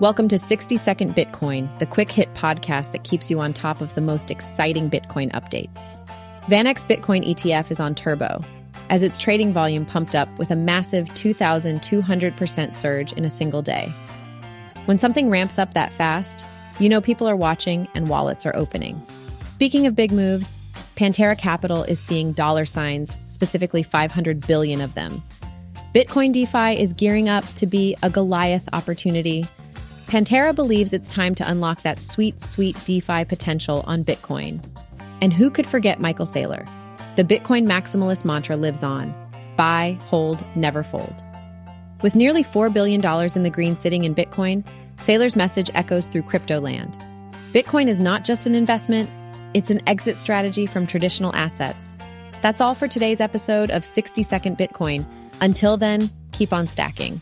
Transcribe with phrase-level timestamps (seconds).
[0.00, 3.94] Welcome to 60 Second Bitcoin, the quick hit podcast that keeps you on top of
[3.94, 6.04] the most exciting Bitcoin updates.
[6.48, 8.44] VanEck Bitcoin ETF is on turbo
[8.90, 13.86] as its trading volume pumped up with a massive 2,200% surge in a single day.
[14.86, 16.44] When something ramps up that fast,
[16.80, 19.00] you know people are watching and wallets are opening.
[19.44, 20.58] Speaking of big moves,
[20.96, 25.22] Pantera Capital is seeing dollar signs, specifically 500 billion of them.
[25.94, 29.44] Bitcoin DeFi is gearing up to be a Goliath opportunity.
[30.14, 34.64] Pantera believes it's time to unlock that sweet, sweet DeFi potential on Bitcoin.
[35.20, 36.68] And who could forget Michael Saylor?
[37.16, 39.12] The Bitcoin maximalist mantra lives on
[39.56, 41.20] buy, hold, never fold.
[42.02, 43.00] With nearly $4 billion
[43.34, 44.64] in the green sitting in Bitcoin,
[44.98, 46.96] Saylor's message echoes through crypto land.
[47.50, 49.10] Bitcoin is not just an investment,
[49.52, 51.96] it's an exit strategy from traditional assets.
[52.40, 55.04] That's all for today's episode of 60 Second Bitcoin.
[55.40, 57.20] Until then, keep on stacking.